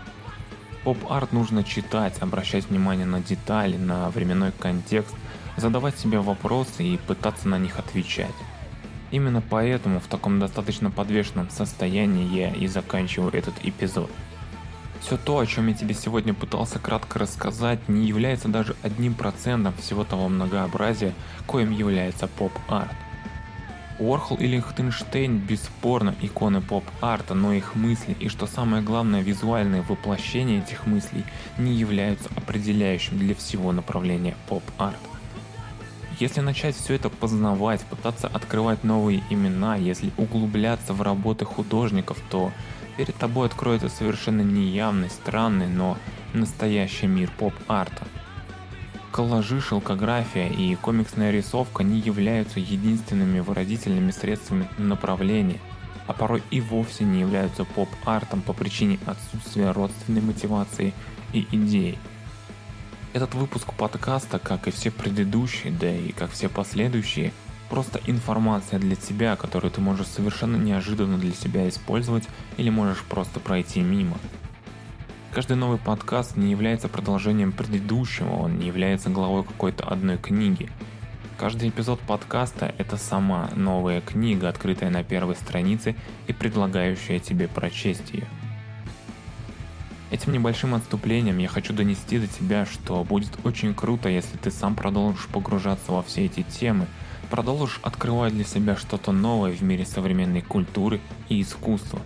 Поп-арт 0.87 1.33
нужно 1.33 1.65
читать, 1.65 2.15
обращать 2.21 2.67
внимание 2.67 3.07
на 3.07 3.21
детали, 3.21 3.77
на 3.77 4.09
временной 4.11 4.53
контекст, 4.53 5.17
задавать 5.57 5.99
себе 5.99 6.21
вопросы 6.21 6.85
и 6.85 6.97
пытаться 6.97 7.49
на 7.49 7.59
них 7.59 7.81
отвечать. 7.81 8.31
Именно 9.11 9.41
поэтому 9.41 9.99
в 9.99 10.07
таком 10.07 10.39
достаточно 10.39 10.93
подвешенном 10.93 11.51
состоянии 11.51 12.33
я 12.33 12.51
и 12.51 12.69
заканчиваю 12.69 13.35
этот 13.35 13.55
эпизод. 13.65 14.09
Все 15.01 15.17
то, 15.17 15.41
о 15.41 15.47
чем 15.47 15.67
я 15.67 15.75
тебе 15.75 15.93
сегодня 15.93 16.33
пытался 16.33 16.79
кратко 16.79 17.19
рассказать, 17.19 17.89
не 17.89 18.07
является 18.07 18.47
даже 18.47 18.77
одним 18.85 19.15
процентом 19.15 19.75
всего 19.81 20.05
того 20.05 20.29
многообразия, 20.29 21.15
коим 21.49 21.73
является 21.73 22.29
поп-арт. 22.29 22.95
Уорхол 23.99 24.37
и 24.37 24.47
Лихтенштейн 24.47 25.39
бесспорно 25.39 26.15
иконы 26.21 26.61
поп-арта, 26.61 27.35
но 27.35 27.55
их 27.55 27.75
мысли 27.75 28.15
и, 28.21 28.29
что 28.29 28.47
самое 28.47 28.83
главное, 28.83 29.23
визуальное 29.23 29.83
воплощение 29.83 30.59
этих 30.61 30.87
мыслей 30.87 31.25
не 31.57 31.75
являются 31.75 32.29
определяющим 32.37 33.19
для 33.19 33.35
всего 33.35 33.73
направления 33.73 34.37
поп-арта. 34.49 35.09
Если 36.19 36.41
начать 36.41 36.77
все 36.77 36.95
это 36.95 37.09
познавать, 37.09 37.83
пытаться 37.83 38.27
открывать 38.27 38.85
новые 38.85 39.23
имена, 39.31 39.77
если 39.77 40.13
углубляться 40.17 40.93
в 40.93 41.03
работы 41.03 41.45
художников, 41.45 42.19
то 42.31 42.53
перед 42.97 43.15
тобой 43.17 43.47
откроется 43.47 43.89
совершенно 43.89 44.43
неявный, 44.43 45.11
странный, 45.11 45.69
но 45.69 45.97
настоящий 46.33 47.07
мир 47.07 47.31
поп-арта. 47.39 48.07
Коллажи, 49.13 49.61
шелкография 49.61 50.49
и 50.49 50.75
комиксная 50.75 51.31
рисовка 51.31 51.83
не 51.83 52.01
являются 52.01 52.61
единственными 52.61 53.41
выразительными 53.41 54.11
средствами 54.11 54.69
направления, 54.77 55.59
а 56.07 56.13
порой 56.13 56.43
и 56.51 56.61
вовсе 56.61 57.05
не 57.05 57.21
являются 57.21 57.65
поп-артом 57.65 58.43
по 58.43 58.53
причине 58.53 58.99
отсутствия 59.07 59.71
родственной 59.71 60.21
мотивации 60.21 60.93
и 61.33 61.47
идей. 61.51 61.99
Этот 63.15 63.35
выпуск 63.35 63.73
подкаста, 63.73 64.39
как 64.39 64.69
и 64.69 64.71
все 64.71 64.91
предыдущие, 64.91 65.73
да 65.73 65.91
и 65.91 66.13
как 66.13 66.31
все 66.33 66.51
последующие, 66.51 67.33
просто 67.71 68.01
информация 68.07 68.79
для 68.79 68.97
тебя, 68.97 69.37
которую 69.37 69.71
ты 69.71 69.81
можешь 69.81 70.09
совершенно 70.09 70.57
неожиданно 70.57 71.17
для 71.17 71.33
себя 71.33 71.67
использовать 71.69 72.25
или 72.59 72.69
можешь 72.69 73.03
просто 73.03 73.41
пройти 73.41 73.81
мимо. 73.81 74.19
Каждый 75.37 75.59
новый 75.59 75.77
подкаст 75.77 76.39
не 76.39 76.51
является 76.51 76.89
продолжением 76.89 77.53
предыдущего, 77.53 78.31
он 78.37 78.57
не 78.57 78.69
является 78.69 79.11
главой 79.11 79.45
какой-то 79.45 79.85
одной 79.85 80.17
книги. 80.17 80.71
Каждый 81.37 81.69
эпизод 81.69 82.01
подкаста– 82.01 82.75
это 82.79 82.97
сама 82.97 83.51
новая 83.55 84.01
книга, 84.01 84.49
открытая 84.49 84.89
на 84.89 85.05
первой 85.05 85.35
странице 85.37 85.95
и 86.27 86.33
предлагающая 86.33 87.19
тебе 87.19 87.49
прочесть 87.49 88.15
ее. 88.15 88.27
Этим 90.11 90.33
небольшим 90.33 90.75
отступлением 90.75 91.37
я 91.37 91.49
хочу 91.49 91.75
донести 91.75 92.19
до 92.19 92.29
тебя, 92.29 92.65
что 92.65 93.05
будет 93.05 93.33
очень 93.45 93.75
круто, 93.75 94.09
если 94.09 94.39
ты 94.39 94.51
сам 94.51 94.75
продолжишь 94.75 95.27
погружаться 95.27 95.93
во 95.93 96.03
все 96.03 96.25
эти 96.25 96.45
темы, 96.45 96.87
продолжишь 97.29 97.81
открывать 97.83 98.33
для 98.33 98.45
себя 98.45 98.75
что-то 98.75 99.13
новое 99.13 99.53
в 99.53 99.61
мире 99.61 99.85
современной 99.85 100.41
культуры 100.41 100.99
и 101.29 101.43
искусства. 101.43 102.01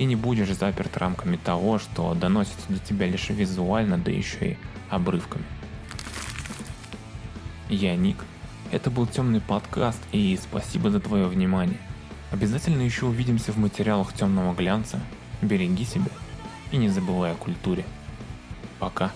И 0.00 0.06
не 0.06 0.16
будешь 0.16 0.48
заперт 0.48 0.96
рамками 0.96 1.36
того, 1.36 1.78
что 1.78 2.14
доносится 2.14 2.66
до 2.70 2.78
тебя 2.78 3.06
лишь 3.06 3.28
визуально, 3.28 3.98
да 3.98 4.10
еще 4.10 4.52
и 4.52 4.56
обрывками. 4.88 5.44
Я 7.68 7.94
Ник. 7.96 8.24
Это 8.72 8.90
был 8.90 9.06
темный 9.06 9.42
подкаст, 9.42 10.00
и 10.10 10.38
спасибо 10.42 10.90
за 10.90 11.00
твое 11.00 11.26
внимание. 11.26 11.76
Обязательно 12.32 12.80
еще 12.80 13.04
увидимся 13.04 13.52
в 13.52 13.58
материалах 13.58 14.14
темного 14.14 14.54
глянца. 14.54 14.98
Береги 15.42 15.84
себя 15.84 16.10
и 16.72 16.78
не 16.78 16.88
забывай 16.88 17.32
о 17.32 17.34
культуре. 17.34 17.84
Пока. 18.78 19.12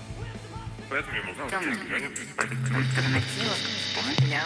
Темный. 0.91 1.79
Альтернатива 2.37 3.55
для 4.19 4.45